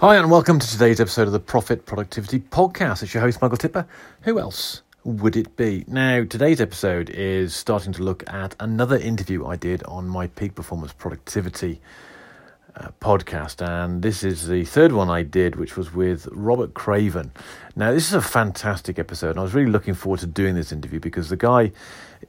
[0.00, 3.04] Hi, and welcome to today's episode of the Profit Productivity Podcast.
[3.04, 3.86] It's your host, Michael Tipper.
[4.22, 5.84] Who else would it be?
[5.86, 10.56] Now, today's episode is starting to look at another interview I did on my Peak
[10.56, 11.80] Performance Productivity
[12.74, 17.30] uh, podcast, and this is the third one I did, which was with Robert Craven.
[17.76, 20.72] Now, this is a fantastic episode, and I was really looking forward to doing this
[20.72, 21.70] interview because the guy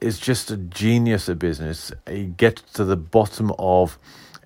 [0.00, 1.90] is just a genius at business.
[2.08, 3.98] He gets to the bottom of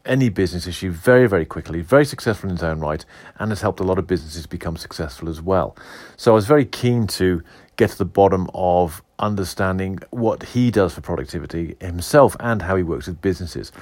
[0.04, 3.04] any business issue very, very quickly, very successful in his own right,
[3.38, 5.76] and has helped a lot of businesses become successful as well.
[6.16, 7.42] So I was very keen to
[7.76, 12.82] get to the bottom of understanding what he does for productivity himself and how he
[12.82, 13.72] works with businesses.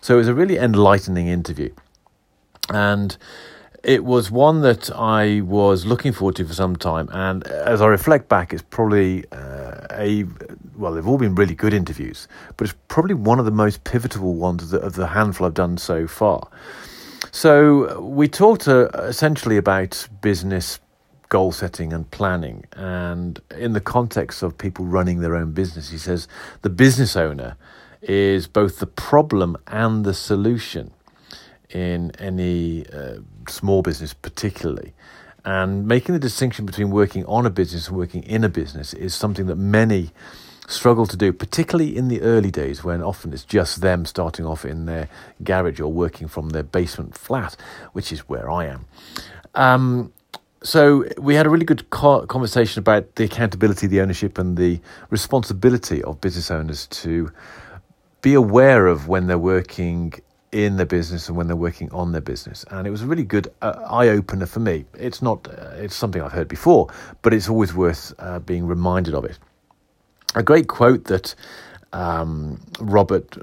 [0.00, 1.74] So it was a really enlightening interview.
[2.70, 3.16] And
[3.82, 7.08] it was one that I was looking forward to for some time.
[7.12, 10.24] And as I reflect back, it's probably uh, a
[10.76, 14.34] well, they've all been really good interviews, but it's probably one of the most pivotal
[14.34, 16.48] ones of the, of the handful I've done so far.
[17.32, 20.80] So we talked uh, essentially about business
[21.28, 25.98] goal setting and planning, and in the context of people running their own business, he
[25.98, 26.28] says
[26.62, 27.56] the business owner
[28.02, 30.92] is both the problem and the solution
[31.70, 33.16] in any uh,
[33.48, 34.94] small business, particularly.
[35.44, 39.14] And making the distinction between working on a business and working in a business is
[39.14, 40.10] something that many
[40.68, 44.64] struggle to do, particularly in the early days when often it's just them starting off
[44.64, 45.08] in their
[45.42, 47.56] garage or working from their basement flat,
[47.92, 48.86] which is where I am.
[49.54, 50.12] Um,
[50.62, 54.80] so we had a really good co- conversation about the accountability, the ownership, and the
[55.10, 57.30] responsibility of business owners to
[58.22, 60.12] be aware of when they're working
[60.52, 62.64] in their business and when they're working on their business.
[62.70, 64.86] And it was a really good uh, eye opener for me.
[64.94, 66.88] It's not, uh, it's something I've heard before,
[67.22, 69.38] but it's always worth uh, being reminded of it.
[70.36, 71.34] A great quote that
[71.94, 73.36] um, Robert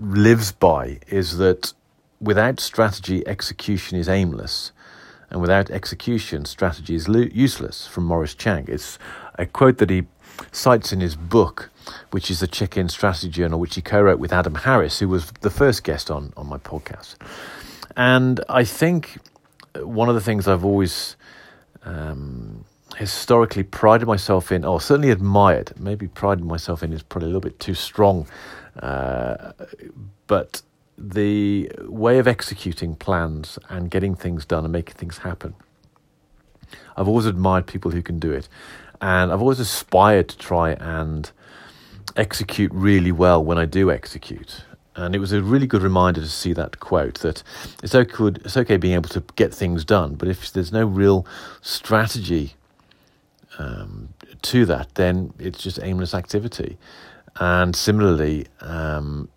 [0.00, 1.74] lives by is that
[2.20, 4.72] without strategy, execution is aimless.
[5.30, 8.64] And without execution, strategy is lo- useless, from Morris Chang.
[8.66, 8.98] It's
[9.38, 10.06] a quote that he
[10.52, 11.68] cites in his book,
[12.12, 15.08] which is the Check In Strategy Journal, which he co wrote with Adam Harris, who
[15.08, 17.16] was the first guest on, on my podcast.
[17.94, 19.18] And I think
[19.76, 21.16] one of the things I've always
[21.84, 22.64] um,
[22.98, 27.40] historically prided myself in, or certainly admired, maybe prided myself in is probably a little
[27.40, 28.26] bit too strong,
[28.82, 29.52] uh,
[30.26, 30.62] but
[30.98, 35.54] the way of executing plans and getting things done and making things happen.
[36.96, 38.48] I've always admired people who can do it,
[39.00, 41.30] and I've always aspired to try and
[42.16, 44.64] execute really well when I do execute.
[44.96, 47.44] And it was a really good reminder to see that quote that
[47.80, 51.24] it's okay, it's okay being able to get things done, but if there's no real
[51.62, 52.56] strategy
[53.58, 54.08] um,
[54.42, 56.78] to that, then it's just aimless activity.
[57.40, 59.28] And similarly, um,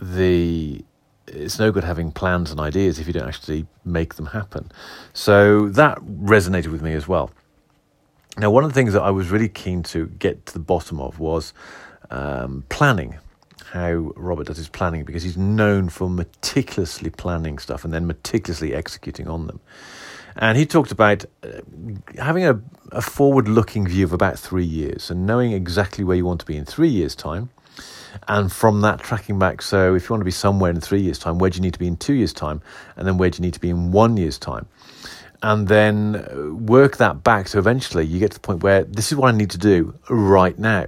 [0.00, 0.84] the
[1.28, 4.70] it's no good having plans and ideas if you don't actually make them happen.
[5.12, 7.30] So that resonated with me as well.
[8.38, 11.00] Now, one of the things that I was really keen to get to the bottom
[11.00, 11.52] of was
[12.10, 13.18] um, planning.
[13.66, 18.74] How Robert does his planning because he's known for meticulously planning stuff and then meticulously
[18.74, 19.60] executing on them.
[20.36, 21.48] And he talked about uh,
[22.18, 22.60] having a,
[22.90, 26.46] a forward looking view of about three years and knowing exactly where you want to
[26.46, 27.50] be in three years' time.
[28.28, 29.62] And from that, tracking back.
[29.62, 31.72] So, if you want to be somewhere in three years' time, where do you need
[31.72, 32.60] to be in two years' time?
[32.96, 34.66] And then where do you need to be in one year's time?
[35.42, 37.48] And then uh, work that back.
[37.48, 39.94] So, eventually, you get to the point where this is what I need to do
[40.10, 40.86] right now.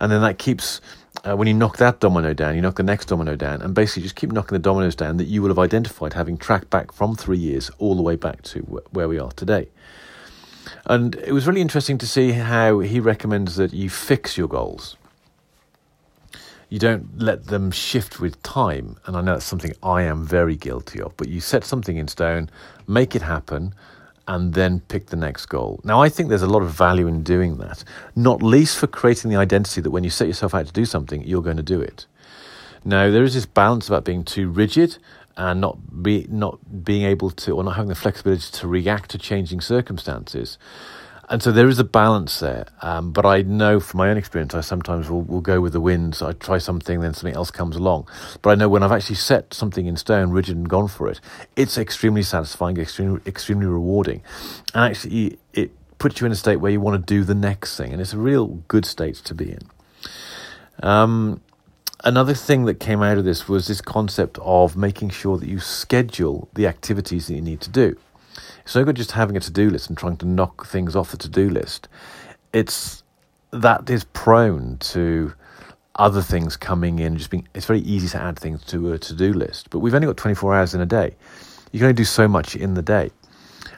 [0.00, 0.80] And then that keeps
[1.24, 4.02] uh, when you knock that domino down, you knock the next domino down, and basically
[4.02, 7.14] just keep knocking the dominoes down that you will have identified having tracked back from
[7.14, 9.68] three years all the way back to wh- where we are today.
[10.86, 14.96] And it was really interesting to see how he recommends that you fix your goals.
[16.68, 18.96] You don't let them shift with time.
[19.04, 22.08] And I know that's something I am very guilty of, but you set something in
[22.08, 22.48] stone,
[22.88, 23.74] make it happen,
[24.28, 25.80] and then pick the next goal.
[25.84, 27.84] Now, I think there's a lot of value in doing that,
[28.14, 31.22] not least for creating the identity that when you set yourself out to do something,
[31.24, 32.06] you're going to do it.
[32.84, 34.98] Now, there is this balance about being too rigid
[35.36, 39.18] and not be not being able to or not having the flexibility to react to
[39.18, 40.58] changing circumstances.
[41.32, 42.66] And so there is a balance there.
[42.82, 45.80] Um, but I know from my own experience, I sometimes will, will go with the
[45.80, 46.14] wind.
[46.14, 48.06] So I try something, then something else comes along.
[48.42, 51.20] But I know when I've actually set something in stone, rigid, and gone for it,
[51.56, 54.20] it's extremely satisfying, extremely, extremely rewarding.
[54.74, 57.78] And actually, it puts you in a state where you want to do the next
[57.78, 57.92] thing.
[57.92, 59.62] And it's a real good state to be in.
[60.82, 61.40] Um,
[62.04, 65.60] another thing that came out of this was this concept of making sure that you
[65.60, 67.96] schedule the activities that you need to do.
[68.64, 71.10] It's no good just having a to do list and trying to knock things off
[71.10, 71.88] the to do list.
[72.52, 73.02] It's
[73.50, 75.32] that is prone to
[75.96, 77.16] other things coming in.
[77.16, 79.94] Just being, it's very easy to add things to a to do list, but we've
[79.94, 81.14] only got 24 hours in a day.
[81.72, 83.10] you can only do so much in the day.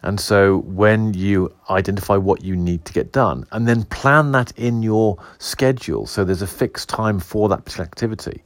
[0.03, 4.53] And so when you identify what you need to get done and then plan that
[4.59, 8.43] in your schedule, so there's a fixed time for that particular activity,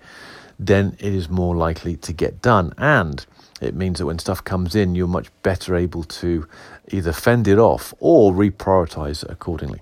[0.59, 2.73] then it is more likely to get done.
[2.79, 3.25] And
[3.61, 6.47] it means that when stuff comes in, you're much better able to
[6.89, 9.81] either fend it off or reprioritize accordingly.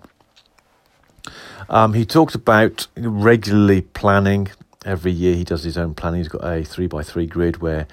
[1.69, 4.49] Um, he talked about regularly planning.
[4.84, 6.20] Every year he does his own planning.
[6.20, 7.88] He's got a three by three grid where,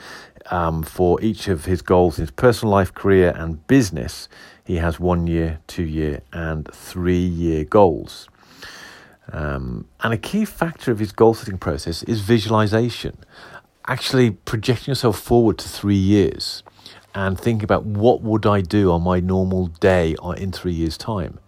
[0.51, 4.29] um, for each of his goals, his personal life, career, and business,
[4.63, 8.29] he has one year, two year, and three year goals.
[9.31, 13.17] Um, and a key factor of his goal setting process is visualization,
[13.87, 16.63] actually projecting yourself forward to three years
[17.15, 21.39] and thinking about what would I do on my normal day in three years' time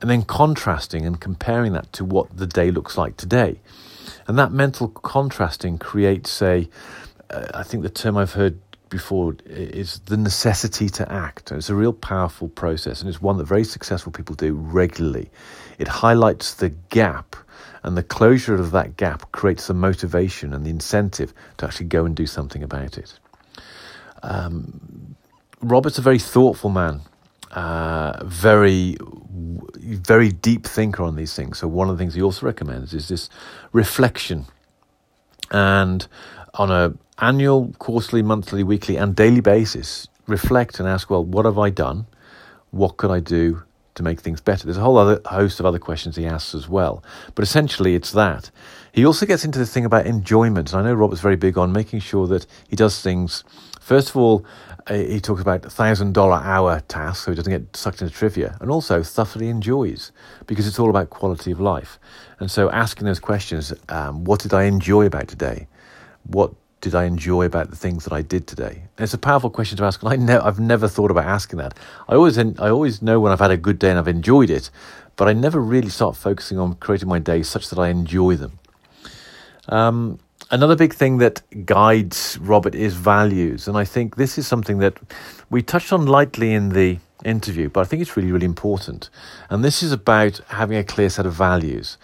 [0.00, 3.60] and then contrasting and comparing that to what the day looks like today.
[4.26, 6.68] And that mental contrasting creates a,
[7.30, 11.52] uh, I think the term I've heard before is the necessity to act.
[11.52, 15.30] It's a real powerful process, and it's one that very successful people do regularly.
[15.78, 17.36] It highlights the gap,
[17.82, 22.04] and the closure of that gap creates the motivation and the incentive to actually go
[22.04, 23.18] and do something about it.
[24.22, 25.16] Um,
[25.60, 27.00] Robert's a very thoughtful man,
[27.52, 28.96] uh, very
[29.78, 31.58] very deep thinker on these things.
[31.58, 33.28] So one of the things he also recommends is this
[33.72, 34.46] reflection,
[35.50, 36.06] and
[36.54, 41.58] on a annual, quarterly, monthly, weekly, and daily basis, reflect and ask, well, what have
[41.58, 42.06] I done?
[42.70, 43.62] What could I do
[43.94, 44.64] to make things better?
[44.64, 47.02] There's a whole other host of other questions he asks as well,
[47.34, 48.50] but essentially it's that.
[48.92, 51.72] He also gets into the thing about enjoyment, and I know Robert's very big on
[51.72, 53.44] making sure that he does things.
[53.86, 54.44] First of all,
[54.88, 58.58] uh, he talks about thousand dollar hour tasks, so he doesn't get sucked into trivia,
[58.60, 60.10] and also stuff that he enjoys
[60.48, 62.00] because it's all about quality of life.
[62.40, 65.68] And so, asking those questions: um, What did I enjoy about today?
[66.24, 68.82] What did I enjoy about the things that I did today?
[68.98, 71.60] And it's a powerful question to ask, and I ne- I've never thought about asking
[71.60, 71.78] that.
[72.08, 74.68] I always, I always know when I've had a good day and I've enjoyed it,
[75.14, 78.58] but I never really start focusing on creating my days such that I enjoy them.
[79.68, 80.18] Um,
[80.48, 83.66] Another big thing that guides Robert is values.
[83.66, 84.96] And I think this is something that
[85.50, 89.10] we touched on lightly in the interview, but I think it's really, really important.
[89.50, 91.98] And this is about having a clear set of values.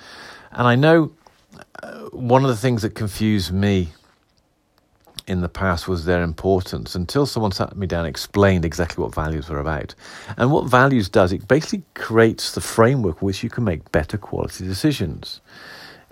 [0.50, 1.12] And I know
[1.82, 3.90] uh, one of the things that confused me
[5.28, 9.14] in the past was their importance until someone sat me down and explained exactly what
[9.14, 9.94] values were about.
[10.36, 14.64] And what values does, it basically creates the framework which you can make better quality
[14.64, 15.40] decisions.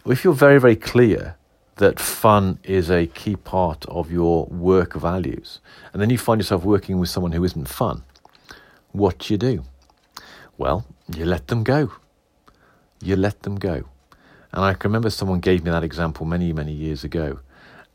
[0.06, 1.36] If you're very, very clear
[1.80, 5.60] that fun is a key part of your work values,
[5.92, 8.04] and then you find yourself working with someone who isn't fun,
[8.92, 9.64] what do you do?
[10.56, 11.92] Well, you let them go.
[13.02, 13.84] You let them go.
[14.52, 17.40] And I can remember someone gave me that example many, many years ago.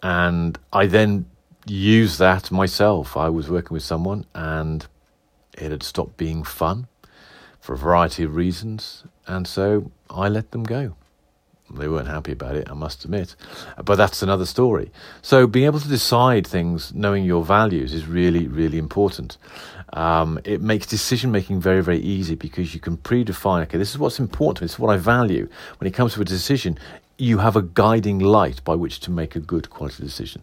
[0.01, 1.25] And I then
[1.67, 3.15] used that myself.
[3.17, 4.87] I was working with someone and
[5.53, 6.87] it had stopped being fun
[7.59, 9.03] for a variety of reasons.
[9.27, 10.95] And so I let them go.
[11.73, 13.35] They weren't happy about it, I must admit.
[13.83, 14.91] But that's another story.
[15.21, 19.37] So, being able to decide things, knowing your values, is really, really important.
[19.93, 23.97] Um, it makes decision making very, very easy because you can predefine okay, this is
[23.97, 25.47] what's important, this is what I value.
[25.79, 26.77] When it comes to a decision,
[27.17, 30.41] you have a guiding light by which to make a good quality decision.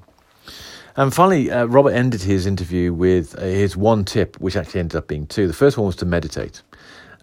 [0.96, 4.96] And finally, uh, Robert ended his interview with uh, his one tip, which actually ended
[4.96, 5.46] up being two.
[5.46, 6.62] The first one was to meditate,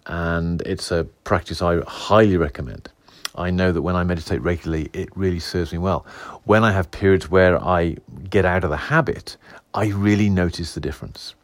[0.06, 2.88] and it's a practice I highly recommend.
[3.34, 6.04] I know that when I meditate regularly, it really serves me well.
[6.44, 7.96] When I have periods where I
[8.28, 9.36] get out of the habit,
[9.74, 11.34] I really notice the difference.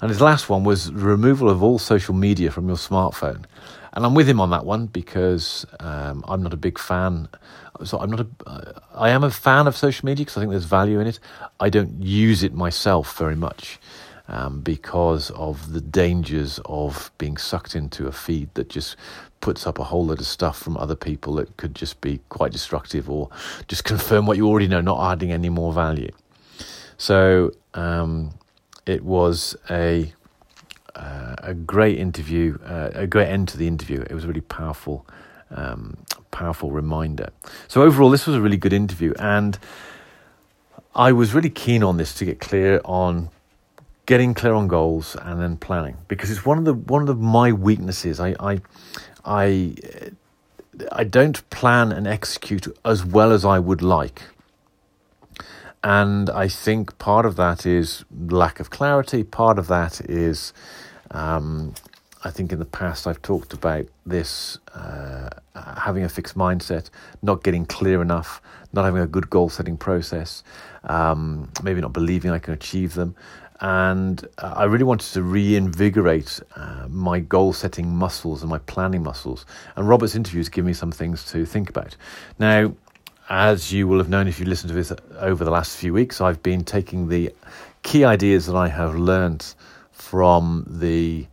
[0.00, 3.44] And his last one was removal of all social media from your smartphone.
[3.92, 7.28] And I'm with him on that one because um, I'm not a big fan.
[7.84, 8.26] So I'm not a.
[8.46, 11.18] Uh, am a fan of social media because I think there's value in it.
[11.58, 13.78] I don't use it myself very much
[14.30, 18.96] um, because of the dangers of being sucked into a feed that just
[19.40, 22.52] puts up a whole load of stuff from other people that could just be quite
[22.52, 23.28] destructive or
[23.66, 26.12] just confirm what you already know, not adding any more value.
[26.96, 28.30] So um,
[28.86, 30.12] it was a
[30.94, 34.00] uh, a great interview, uh, a great end to the interview.
[34.02, 35.06] It was a really powerful,
[35.50, 35.96] um,
[36.30, 37.30] powerful reminder.
[37.68, 39.58] So overall, this was a really good interview, and
[40.94, 43.30] I was really keen on this to get clear on
[44.10, 47.14] getting clear on goals and then planning because it's one of the one of the,
[47.14, 48.18] my weaknesses.
[48.18, 48.60] I, I
[49.24, 49.76] I
[50.90, 54.22] I don't plan and execute as well as I would like.
[55.84, 59.22] And I think part of that is lack of clarity.
[59.22, 60.52] Part of that is,
[61.12, 61.74] um,
[62.24, 66.90] I think in the past I've talked about this uh, having a fixed mindset,
[67.22, 70.42] not getting clear enough, not having a good goal setting process,
[70.82, 73.14] um, maybe not believing I can achieve them.
[73.60, 79.44] And I really wanted to reinvigorate uh, my goal setting muscles and my planning muscles.
[79.76, 81.94] And Robert's interviews give me some things to think about.
[82.38, 82.74] Now,
[83.28, 86.20] as you will have known if you listened to this over the last few weeks,
[86.20, 87.32] I've been taking the
[87.82, 89.54] key ideas that I have learned
[89.92, 91.26] from the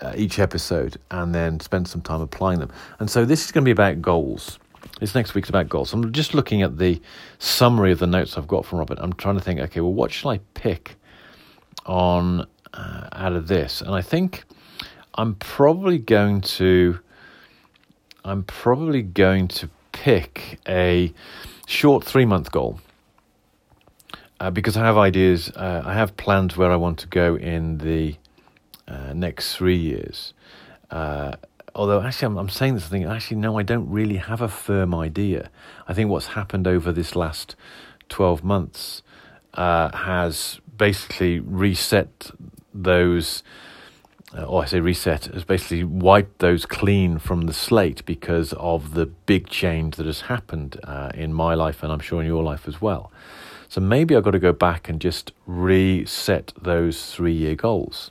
[0.00, 2.70] uh, each episode and then spend some time applying them.
[3.00, 4.60] And so this is going to be about goals.
[5.00, 5.92] This next week's about goals.
[5.92, 7.00] I'm just looking at the
[7.38, 8.98] summary of the notes I've got from Robert.
[9.00, 10.96] I'm trying to think, okay, well, what should I pick
[11.88, 13.80] on uh, out of this?
[13.80, 14.44] And I think
[15.14, 17.00] I'm probably going to,
[18.24, 21.12] I'm probably going to pick a
[21.66, 22.78] short three month goal.
[24.40, 27.78] Uh, because I have ideas, uh, I have plans where I want to go in
[27.78, 28.14] the
[28.86, 30.32] uh, next three years.
[30.92, 31.32] Uh,
[31.74, 33.04] although actually, I'm, I'm saying this thing.
[33.04, 35.50] Actually, no, I don't really have a firm idea.
[35.88, 37.56] I think what's happened over this last
[38.08, 39.02] twelve months
[39.54, 42.30] uh, has basically reset
[42.72, 43.42] those.
[44.36, 48.92] Uh, or I say reset has basically wiped those clean from the slate because of
[48.92, 52.42] the big change that has happened uh, in my life and I'm sure in your
[52.42, 53.10] life as well.
[53.70, 58.10] So maybe I've got to go back and just reset those three year goals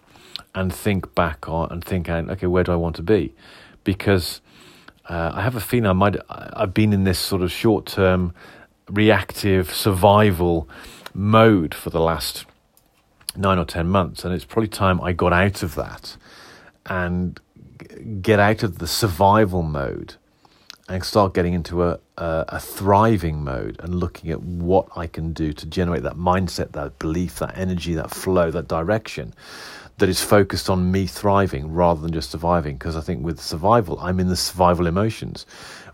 [0.56, 3.36] and think back on and think, okay, where do I want to be?
[3.84, 4.42] Because
[5.10, 8.34] uh, I have a feeling I might I've been in this sort of short term
[8.90, 10.68] reactive survival
[11.14, 12.46] mode for the last
[13.38, 16.18] nine or ten months, and it's probably time I got out of that
[16.86, 17.40] and
[18.22, 20.16] get out of the survival mode
[20.90, 25.34] and start getting into a, a, a, thriving mode and looking at what I can
[25.34, 29.34] do to generate that mindset, that belief, that energy, that flow, that direction
[29.98, 32.78] that is focused on me thriving rather than just surviving.
[32.78, 35.46] Because I think with survival, I'm in the survival emotions,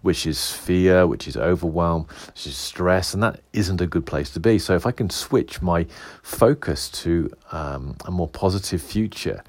[0.01, 4.29] which is fear, which is overwhelm, which is stress, and that isn't a good place
[4.31, 4.59] to be.
[4.59, 5.85] So if I can switch my
[6.21, 9.43] focus to um, a more positive future,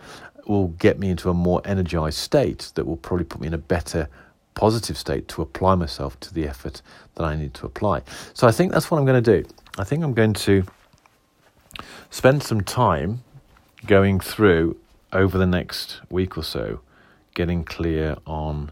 [0.47, 3.59] will get me into a more energized state that will probably put me in a
[3.59, 4.09] better
[4.55, 6.83] positive state to apply myself to the effort
[7.15, 8.03] that I need to apply.
[8.35, 9.49] So I think that's what I'm going to do.
[9.79, 10.65] I think I'm going to
[12.11, 13.25] spend some time
[13.87, 14.77] going through
[15.13, 16.81] over the next week or so,
[17.35, 18.71] getting clear on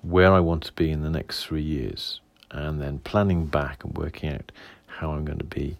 [0.00, 2.20] where I want to be in the next three years,
[2.50, 4.50] and then planning back and working out
[4.86, 5.76] how I'm going to be,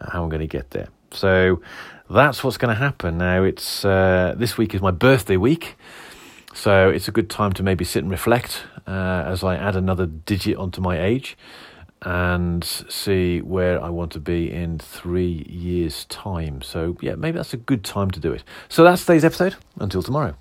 [0.00, 0.88] uh, how I'm going to get there.
[1.10, 1.62] So
[2.10, 3.18] that's what's going to happen.
[3.18, 5.76] Now it's uh, this week is my birthday week,
[6.54, 10.06] so it's a good time to maybe sit and reflect uh, as I add another
[10.06, 11.36] digit onto my age
[12.02, 16.62] and see where I want to be in three years' time.
[16.62, 18.44] So, yeah, maybe that's a good time to do it.
[18.68, 19.56] So, that's today's episode.
[19.78, 20.36] Until tomorrow.